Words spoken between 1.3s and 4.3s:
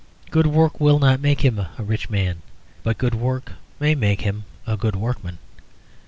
him a rich man, but good work may make